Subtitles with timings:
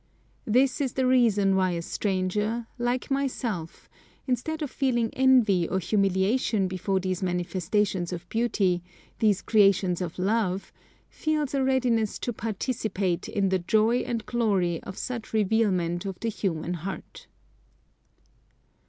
[0.47, 3.87] This is the reason why a stranger, like myself,
[4.25, 8.81] instead of feeling envy or humiliation before these manifestations of beauty,
[9.19, 10.73] these creations of love,
[11.07, 16.29] feels a readiness to participate in the joy and glory of such revealment of the
[16.29, 17.27] human heart.